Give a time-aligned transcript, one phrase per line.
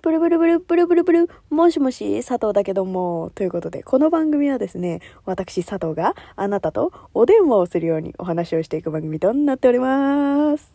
[0.00, 10.72] ブルブルブルブルブルブル、もしもし、佐藤だけども、ということで、この番組はですね、私佐藤があなたとお電話をするようにお話をしていく番組となっております。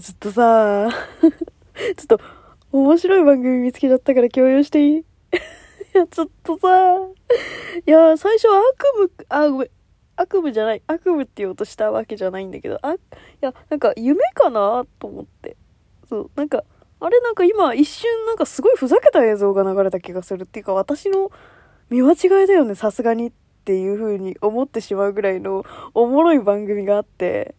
[0.00, 0.88] ちょっとさ、
[1.96, 2.20] ちょっと
[2.70, 4.96] 面白い番組見つけちゃったから共有していい？
[4.98, 5.02] い
[5.92, 6.68] や、ちょっとさ、
[7.84, 9.68] いや、最初は悪夢、あ、ごめん。
[10.14, 10.82] 悪夢じゃない。
[10.86, 12.98] 悪夢って言おうとしたわけじゃないんだけど、あ、い
[13.40, 15.56] や、なんか夢かなと思って。
[16.08, 16.62] そう、なんか、
[16.98, 21.30] あれなんか今一瞬なんかすごいふざけた映像が流れた気がするっていうか私の
[21.90, 23.32] 見間違いだよねさすがにっ
[23.64, 27.54] ていう風に思ってしまうぐらいのおもろい番組があって。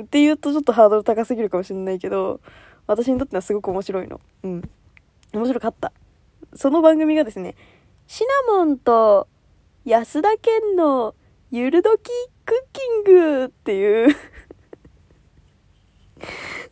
[0.00, 2.40] って言うとちょっとハードル高すぎるかもしれないけど
[2.88, 4.20] 私にとってはすごく面白いの。
[4.42, 4.70] うん。
[5.32, 5.92] 面白かった。
[6.54, 7.54] その番組がですね
[8.06, 9.28] シナモンと
[9.84, 11.14] 安田健の
[11.50, 12.10] ゆるどき
[12.44, 14.16] クッキングっていう。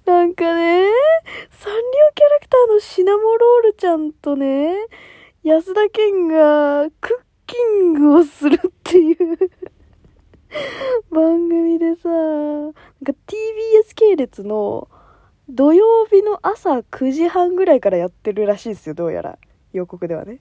[0.05, 0.89] なんかね、
[1.51, 4.75] サンリオキャラクターのシナモロールちゃんとね、
[5.45, 9.17] 安田健がクッキングをするっていう
[11.11, 14.89] 番組でさ、なんか TBS 系列の
[15.49, 19.39] 土曜日の朝9時半ぐらいからやってるらしいですよ、どうやら。
[19.73, 20.35] 予告ではね。
[20.35, 20.39] い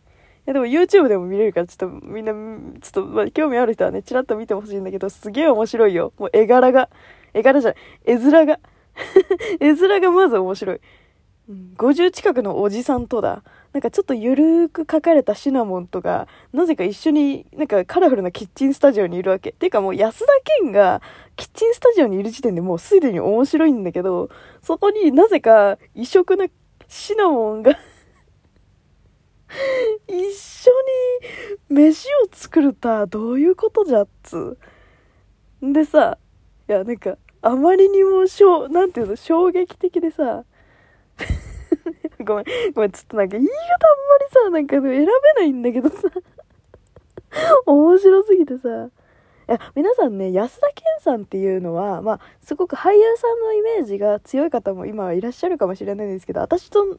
[0.48, 2.34] やでも YouTube でも見れるから、ちょっとみんな、
[2.82, 6.14] ちょっと、ま、興味ある人はね、ちらっと見てほしいんだけど、すげえ面白いよ。
[6.18, 6.90] もう絵柄が。
[7.34, 7.80] 絵柄じゃない。
[8.06, 8.60] 絵面が。
[9.60, 10.82] 絵面がまず面白い。
[11.78, 13.44] 50近くのおじさんとだ。
[13.74, 19.54] なんかちょっとゆるーく描かれたシナモンとか、なぜか一緒になんかカラフルなキッチンスタジオにいるわけ。
[19.54, 21.02] ていうかもう安田健が
[21.36, 24.30] キッチンスタジオにいる時点でもうすでに面白いんだけど、
[24.62, 26.48] そこになぜか異色な
[26.88, 27.72] シナモンが
[30.08, 30.72] 一緒
[31.70, 34.58] に飯を作るたどういうことじゃっつ
[35.64, 36.18] んでさ
[36.68, 40.44] いやなんかあまりにもしょうなんていうの衝撃的でさ。
[42.24, 43.60] ごめんごめんちょっとなんか言い方あん
[44.10, 46.10] まりさなんか選べないんだけどさ。
[47.66, 48.90] 面白すぎてさ。
[49.52, 56.98] いや皆さんね安田健さんっていうのはまあすごく俳優さんのイメージが強い方も今はいらっしゃるかもしれないんですけど私と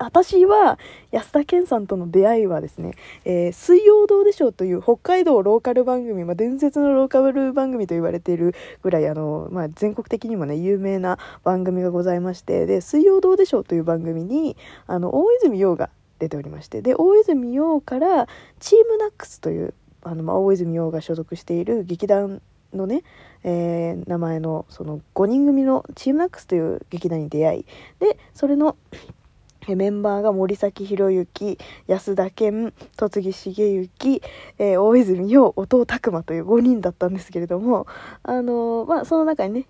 [0.00, 0.80] 私は
[1.12, 14.56] 安田健さんとの出会いはですね「えー水曜どうでしょう」という北海道ローカル番組、まあ、伝説のローカル番組と言われているぐらいあの、まあ、全国的にもね有名な番組がございましてで「水曜どうでしょう」という番組に
[14.88, 15.88] あの大泉洋が
[16.18, 18.26] 出ておりましてで大泉洋から
[18.58, 22.42] チームナックスというあの、まあ、大泉洋が所属している劇団
[22.74, 23.02] のね、
[23.44, 27.66] えー名前のその5人組のチームナックスという劇団に出会い
[28.00, 28.76] でそれの
[29.68, 34.22] メンバーが森崎博之安田健戸次重幸、
[34.58, 37.86] えー大泉洋音尾拓磨という5人だったんですけれども
[38.22, 39.66] あのーまあその中にね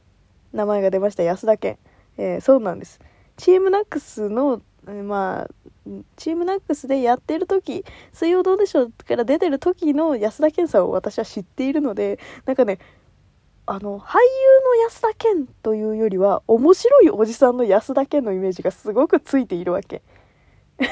[0.52, 1.78] 名前が出ました安田健、
[2.18, 3.00] えーそうなんです。
[3.36, 5.61] チームナックスのえーまあ
[6.16, 12.78] チームナックスでやってる時「水曜どうでしょう」から出てる時の安田健さんを私は知っているのでなんかね
[13.66, 14.20] あの俳優
[14.64, 20.02] の安田健というよりは面白いおじさんの安田健のイメージがすごくついているわけ。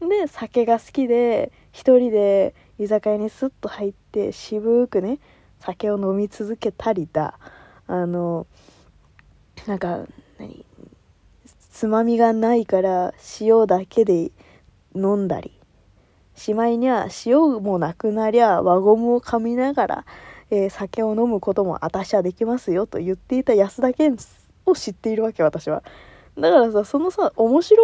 [0.00, 5.18] で酒が好きで一人で居酒屋にスッと入って渋くね
[5.60, 7.38] 酒を飲み続けたりだ。
[7.86, 8.46] あの
[9.66, 10.06] なんか
[10.38, 10.64] 何？
[11.74, 14.30] つまみがないから塩だけで
[14.94, 15.58] 飲んだり。
[16.36, 20.06] しまいには塩もなくなりゃ輪ゴムを噛みながら、
[20.52, 24.16] えー酒を飲むことも私はできますよと言っていた安田健
[24.66, 25.82] を知っているわけ私は。
[26.38, 27.82] だからさそのさ面白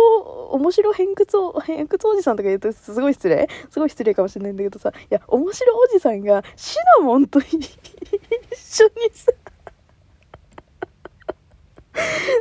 [0.53, 3.49] 面白偏屈お偏屈おじさんとか言うとすごい失礼。
[3.71, 7.55] すごい失礼かもしれないんだけどさいや面白おじさんがシナモンと一
[8.55, 9.33] 緒にさ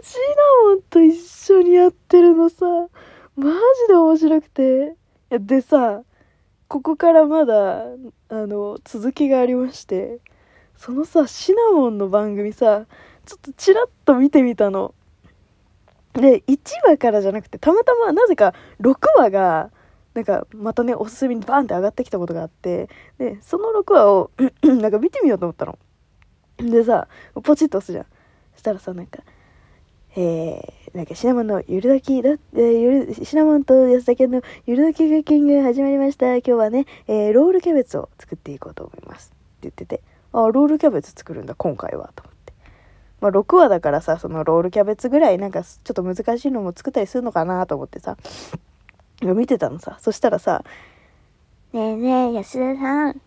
[0.02, 0.18] シ
[0.64, 2.66] ナモンと一緒にやってるのさ。
[3.36, 4.96] マジで面白くて。
[5.32, 6.02] いやでさ
[6.68, 7.84] ここからまだ
[8.30, 10.20] あの続きがありまして。
[10.80, 12.86] そのさシナモンの番組さ
[13.26, 14.94] ちょっとチラッと見てみたの。
[16.14, 19.72] で1話からじゃなくてたまたまなぜか6話が
[20.14, 22.90] なんかまたねおすすめにバーンって上がってきたことがあって。
[23.18, 24.32] でその6話を
[24.64, 25.78] なんか見てみようと思ったの。
[26.58, 27.08] でさ
[27.44, 28.06] ポチッと押すじゃん。
[28.54, 29.20] そしたらさなんか
[30.16, 36.36] えー、なんかシナモンのゆるだきだ、えーゆるシナモンと安田健のゆるだきクッキング始まりました。
[36.38, 39.28] 今日はね、えーロールキャベツを作っていこうと思います。
[39.28, 40.02] って言ってて
[40.34, 42.54] あロールキャベツ作るんだ今回はと思って。
[43.22, 48.18] まあ6話だからさそのロールキャベツぐらいなんかちょっと難しいのも作ったりするのかなと思ってさ
[49.22, 49.98] 見てたのさ。
[50.02, 50.64] そしたらさ
[51.72, 53.22] ねえねえ安田さん。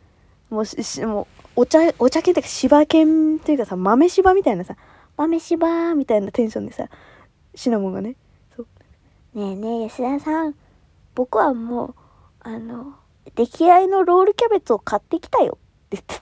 [0.51, 4.77] もうししもうお茶お茶系っていうか柴犬っていうかさ豆柴みたいなさ
[5.23, 6.89] 豆柴みたいなテンションでさ
[7.55, 8.17] シナモンがね。
[8.57, 8.67] そう。
[9.39, 10.55] ねえねえ吉田さん。
[11.15, 11.95] 僕はもう
[12.41, 12.95] あの
[13.37, 15.59] 出来合いのロールキャベツを買ってきたよ。
[15.87, 16.19] って言って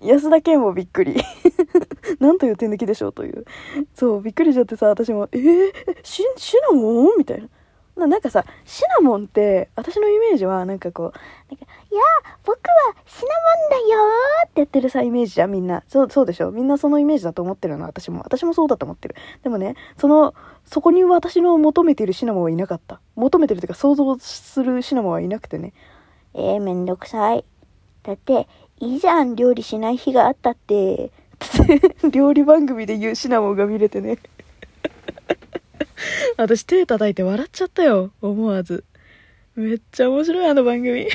[0.00, 0.06] た。
[0.06, 1.22] 安田健もびっくり。
[2.18, 3.44] なんという手抜きでしょうという。
[3.94, 5.72] そうびっくりしちゃってさ私もえー、
[6.02, 7.18] シシナモン？
[7.18, 7.48] みたいな
[8.00, 11.12] ななんかさ、シナモンって、私のイメージは、なんかこう、
[11.48, 12.00] なんか、いや、
[12.44, 13.28] 僕はシナ
[13.78, 14.00] モンだよ
[14.46, 15.82] ってやってるさ、イメージじゃん、みんな。
[15.86, 16.50] そう、そうでしょ？
[16.50, 18.20] みんなそのイメージだと思ってるの、私も。
[18.24, 19.14] 私もそうだと思ってる。
[19.42, 23.00] でもね、その、そこに私の求めているシナモンはいなかった。
[23.16, 25.72] 求めてるというか、想像するシナモンはいなくてね。
[26.34, 27.44] えー、めんどくさい。
[28.02, 28.48] だって、
[28.78, 31.10] いいじゃん、料理しない日があったって。
[32.12, 34.18] 料理番組で言うシナモンが見れてね
[36.40, 38.12] 私手叩いて笑っちゃったよ。
[38.22, 38.84] 思わず。
[39.56, 41.06] めっちゃ面白い、あの番組。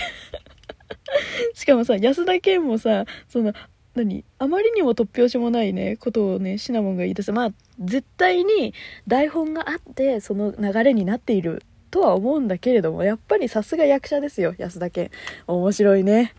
[1.55, 3.51] しかもさ、安田健もさ、その、
[3.95, 7.31] 何あまりにも突拍子もないね、ことをね、シナモンが言い出す。
[7.31, 8.75] まあ、絶対に
[9.07, 15.09] 台本があって、その流れになっているとは思うんだけれども、やっぱりさすが役者ですよ、安田健。
[15.47, 16.35] 面白いね。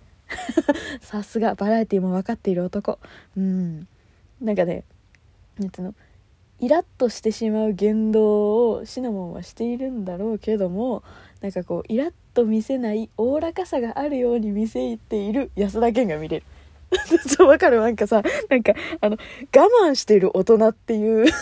[1.02, 3.00] さすが、バラエティも分かっている男。
[3.36, 3.88] うん。
[4.40, 4.84] なんかね、
[5.58, 5.94] なんつうの、
[6.60, 11.02] イラッとしてしまう言動をシナモンはしているんだろうけども
[11.42, 16.46] なんかこうイラッと見せないおおらかさがあるように見せている安田健が見れる。
[17.28, 17.80] そうわかる？
[17.80, 19.16] なんかさなんかあの
[19.54, 21.26] 我慢してる大人っていう。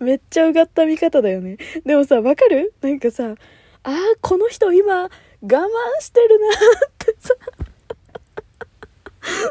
[0.00, 1.56] めっちゃうがった見方だよね。
[1.86, 2.74] でもさわかる？
[2.82, 3.34] なんかさ
[3.82, 5.08] あーこの人今我
[5.42, 5.58] 慢
[6.00, 6.50] してるなっ
[6.98, 7.34] てさ。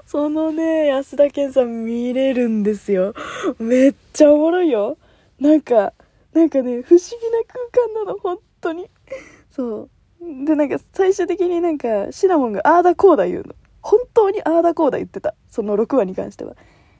[0.05, 3.13] そのね、安田健さん見れるんですよ。
[3.59, 4.97] めっちゃおもろいよ。
[5.39, 5.93] なんか、
[6.33, 8.89] なんかね、不思議な空間なの、本当に。
[9.51, 9.89] そ
[10.21, 10.45] う。
[10.45, 13.55] で、なんか最終的になんかシナモンがあーだこーだ言うの。
[13.81, 15.33] 本当にあーだこーだ言ってた。
[15.49, 16.55] その6話に関しては。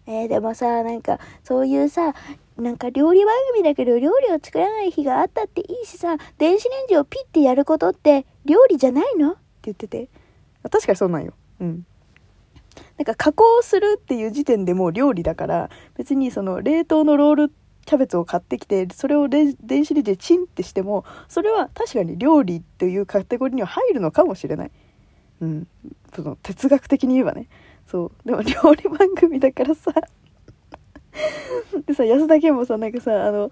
[0.08, 2.14] えー、でもさ、なんか、そういうさ、
[2.58, 9.32] なんか料理番組だけど料理を作らない日があったっていいしさ、電子レンジをピッてやることって料理じゃないの？
[9.32, 10.10] って言ってて。
[10.64, 11.34] 確かにそうなんよ。
[11.62, 11.86] うん。
[12.98, 17.52] なんか加工するっていう時点でもう料理だから別にその冷凍のロール
[17.86, 24.72] キャベツを買ってきてそれを電子レンジでチンってしてもそれは確かに料理っていうカテゴリーには入るのかもしれない。
[25.42, 25.68] うん、
[26.14, 27.48] その哲学的に言えばね。
[27.88, 28.28] そう。
[28.28, 29.92] でも料理番組だからさ。
[31.88, 33.52] でさ安田健もさなんかさあの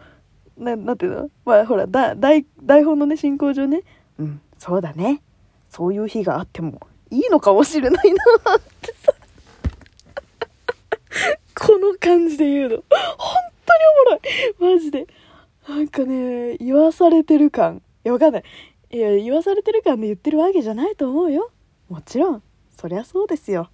[0.58, 1.30] ななんていうの？
[1.46, 3.82] まあほらだ台台本のね進行上ね。
[4.20, 4.42] うん。
[4.60, 5.22] そうだね。
[5.70, 8.24] そういう日があってもいいのかもしれないな
[8.56, 9.14] ってさ
[11.60, 12.76] この感じで言うの。
[12.78, 12.84] 本
[13.66, 13.80] 当に
[14.60, 14.76] おもろい。
[14.76, 15.08] マジで。
[15.68, 17.78] なんかね、言わされてる感。
[17.78, 18.44] いや、わかんない。
[18.92, 21.52] いや、言わされてる感で言ってるわけじゃないと思うよ。
[21.90, 22.44] もちろん。
[22.78, 23.70] そりゃそうですよ。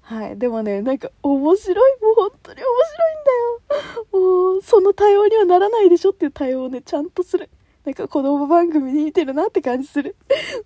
[0.00, 0.38] はい。
[0.38, 2.00] でもね、なんか面白い。
[2.00, 4.52] もう本当に面白いんだよ。
[4.52, 7.50] もう、その対応にはならないでしょっていう対応をね、ちゃんとする。
[7.84, 10.16] なんか子供番組に似てるなって感じする。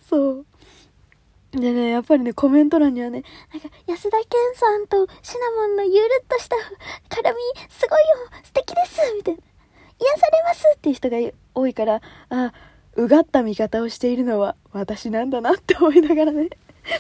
[0.09, 0.47] そう。
[1.53, 6.57] でね、やっぱりね、コメント欄にはね、なんか、安田健さんとシナモンのゆるっとした
[7.09, 7.35] 絡み、
[7.69, 9.41] すごいよ素敵ですみたいな。
[9.99, 11.17] 癒されますっていう人が
[11.55, 12.01] 多いから、
[12.31, 12.53] あ、
[12.97, 16.51] うがった見方をしているのは私なんだなって思いながらね、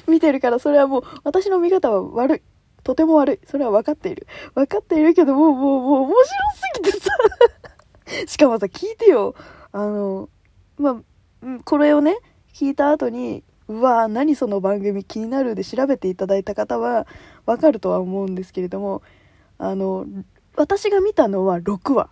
[0.08, 2.43] 見てるから、それはもう、私の見方は悪い。
[2.82, 3.41] とても悪い。
[3.46, 4.26] それは分かっている。
[4.55, 6.25] 分かっているけど、もう、もう、もう、面白
[6.55, 7.11] すぎてさ。
[8.26, 9.34] しかもさ、聞いてよ。
[9.72, 10.29] あの、
[10.79, 11.03] ま
[11.43, 12.17] あ、これをね、
[12.55, 17.06] 聞いた後に、うわー何その番組気になるで調べていただいた方は
[17.46, 19.00] わかるとは思うんですけれども
[19.58, 20.06] あの
[20.56, 22.10] 私が見たのは6話。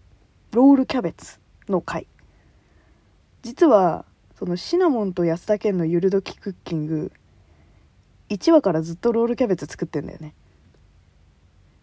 [0.52, 2.06] ロールキャベツの回。
[3.42, 4.04] 実は
[4.38, 7.12] そのシナモンと安田健のゆるどきクッキング
[8.30, 10.34] 1話からずっとロールキャベツ作ってんだよね。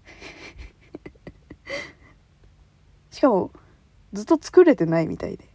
[3.11, 3.51] しかも
[4.13, 5.49] ずっと作れてないみたいで。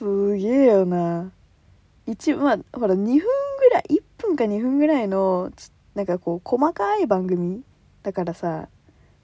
[0.00, 1.30] すげえよな。
[2.06, 5.52] 一まあほら2分ぐらい1分か2分ぐらいの
[5.94, 7.62] なんかこう細かい番組
[8.02, 8.70] だからさ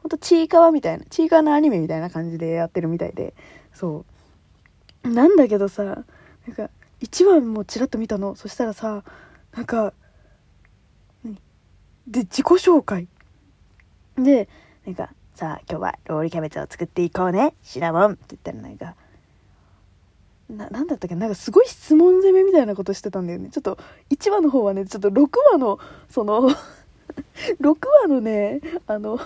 [0.02, 3.32] ほんとちいかわみたいなちいかわのアニメみたいな感じでやってるみたいで。
[3.72, 4.04] そ
[5.02, 5.08] う。
[5.08, 6.04] なんだけどさなん
[6.54, 6.68] か
[7.00, 8.34] 1話もちらっと見たの。
[8.36, 9.02] そしたらさ
[9.56, 9.94] なんか
[12.06, 13.08] で自己紹介。
[14.18, 14.46] で
[14.84, 17.54] なんかさあ今日はロールキャベツを作っていこうね。
[17.62, 18.12] シナモン。
[18.12, 18.94] って言ったらなんか
[20.48, 21.14] な、なだったっけ？
[21.14, 23.50] なんかすごい質問攻めみたいなことしてたんだよね。
[23.50, 23.78] ちょっと、
[24.10, 26.48] 1話の方はね、ちょっと6話の、その
[27.60, 29.18] 6話のね、あの、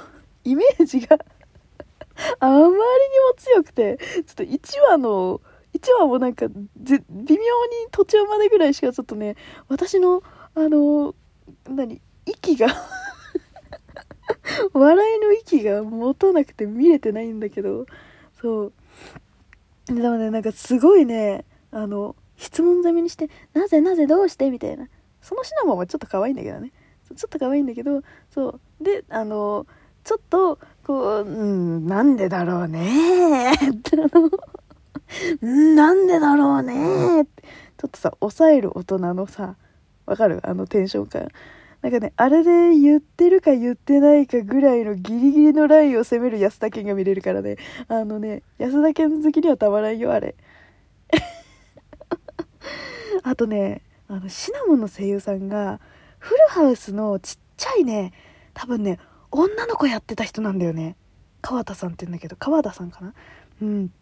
[0.45, 1.19] イメージが
[2.39, 2.77] あまりにも
[3.37, 5.41] 強くて、ちょっと1話の、
[5.75, 6.55] 1話もなんか、微
[6.89, 7.01] 妙に
[7.91, 9.37] 途中までぐらいしかちょっとね、
[9.69, 10.23] 私の、
[10.55, 11.15] あの、
[11.69, 12.69] 何、息が
[14.73, 17.87] 笑いの息が持たなくて見れてないんだけど、
[18.41, 18.73] そう。
[19.95, 24.89] でもね、なんかすごいね、あの、質問攻めにして、なぜなぜどうしてみたいな。
[25.21, 26.73] そのシナモンはちょっと可愛いんだけどね。
[27.17, 28.85] ちょっと可愛いんだけど、そう。
[28.85, 29.67] で、あの、
[30.05, 34.31] ちょっと、こう、うん、なんでだろうねってあの、
[35.47, 37.43] んなんでだろうねって
[37.79, 39.57] ちょっとさ抑える大人のさ
[40.07, 40.41] わかる？
[40.43, 41.29] あのテンション感
[41.83, 47.57] なんかねあれで言ってるか言ってないかぐらいのギリギリのラインを攻める安田健が見れるからね。
[47.89, 50.35] あのね安田健好きにはたまらんよあれ。
[53.23, 55.81] あとねあのシナモンの声優さんが
[56.19, 58.13] フルハウスのちっちゃいね
[58.55, 58.99] 多分ね
[59.31, 60.97] 女の子やってた人なんだよね。
[61.43, 63.15] 川田さんって言うんだけど川田さんかな？
[63.63, 63.93] うん。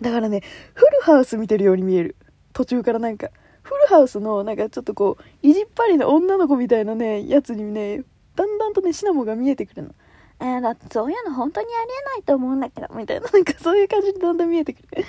[0.00, 0.42] だからね、
[0.74, 2.16] フルハウス見てるように見える。
[2.52, 3.28] 途中からなんか、
[3.62, 8.02] フルハウスのなんかちょっとこう、意地っ張りな女の子みたいなね、やつにね、
[8.34, 9.94] だんだんとね、シナモンが見えてくるの。
[10.40, 15.02] えー、だってそういうの本当にありえないと思うんだけど、みたいな、なんかそういう感じでだんだん見えてくる。
[15.02, 15.04] い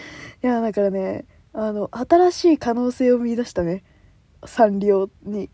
[0.46, 3.84] や、だからね、あの、新しい可能性を見出したね。
[4.46, 5.50] サンリオに。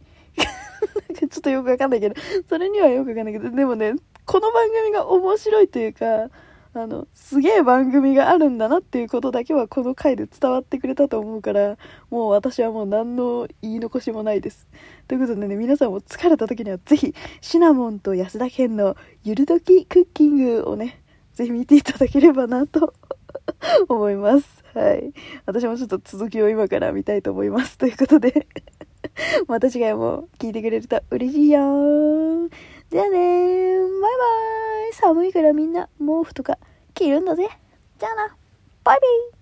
[1.18, 2.15] ちょっとよくわかんないけど、
[2.48, 6.29] それにはよくわかんないけど、でもね、この番組が面白いというか、
[6.74, 11.78] あの、すげえ番組があるんだなっていうことだけはこの回で伝わってくれたと思うから、
[12.12, 14.68] もう私はもう何の言い残しもないです。
[15.08, 21.02] ということでね、皆さんも疲れた時にはぜひ、シナモンと安田健のゆるどきクッキングをね、
[21.34, 22.94] ぜひ見ていただければなと
[23.90, 24.64] 思います。
[24.76, 25.12] はい。
[25.48, 27.80] 私もちょっと続きを今から見たいと思います。
[27.80, 28.48] ということで
[29.48, 32.48] また次回も聞いてくれると嬉しいよ
[32.89, 34.08] じゃあねーバイバ
[34.89, 36.58] イ寒いからみんな毛布とか
[36.96, 37.48] 着るんだぜ。
[38.00, 38.36] じゃあな。
[38.84, 39.38] バイビー